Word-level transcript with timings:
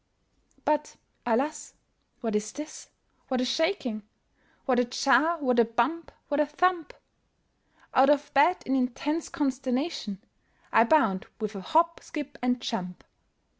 But, 0.65 0.95
alas! 1.27 1.75
what 2.21 2.35
is 2.35 2.51
this? 2.53 2.89
what 3.27 3.39
a 3.39 3.45
shaking! 3.45 4.01
What 4.65 4.79
a 4.79 4.83
jar! 4.85 5.37
what 5.37 5.59
a 5.59 5.65
bump! 5.65 6.11
what 6.27 6.39
a 6.39 6.47
thump! 6.47 6.95
Out 7.93 8.09
of 8.09 8.33
bed, 8.33 8.63
in 8.65 8.75
intense 8.75 9.29
consternation, 9.29 10.19
I 10.71 10.85
bound 10.85 11.27
with 11.39 11.55
a 11.55 11.61
hop, 11.61 11.99
skip, 12.01 12.39
and 12.41 12.59
jump. 12.59 13.03